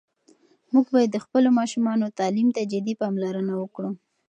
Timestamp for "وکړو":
3.57-3.91